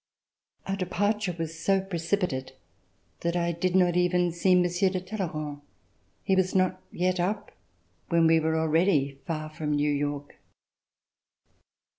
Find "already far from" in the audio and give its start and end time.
8.57-9.73